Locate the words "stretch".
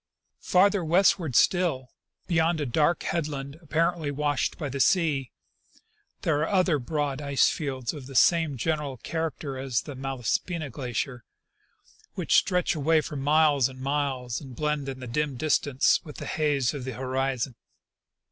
12.35-12.73